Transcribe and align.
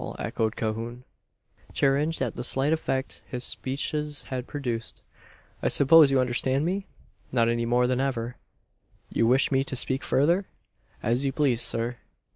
echoed 0.17 0.55
Calhoun, 0.55 1.03
chagrined 1.75 2.19
at 2.23 2.35
the 2.35 2.43
slight 2.43 2.73
effect 2.73 3.21
his 3.27 3.43
speeches 3.43 4.23
had 4.23 4.47
produced; 4.47 5.03
"I 5.61 5.67
suppose 5.67 6.09
you 6.09 6.19
understand 6.19 6.65
me?" 6.65 6.87
"Not 7.31 7.47
any 7.47 7.67
more 7.67 7.85
than 7.85 7.99
ever." 8.01 8.37
"You 9.11 9.27
wish 9.27 9.51
me 9.51 9.63
to 9.63 9.75
speak 9.75 10.03
further?" 10.03 10.47
"As 11.03 11.23
you 11.23 11.31
please, 11.31 11.61
sir." 11.61 11.97